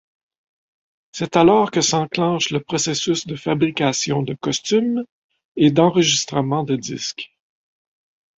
C’est 1.11 1.35
alors 1.35 1.69
que 1.69 1.79
s’enclenche 1.81 2.49
le 2.49 2.59
processus 2.59 3.27
de 3.27 3.35
fabrication 3.35 4.23
de 4.23 4.33
costumes 4.33 5.05
et 5.55 5.69
d’enregistrement 5.69 6.63
de 6.63 6.75
disque. 6.75 7.31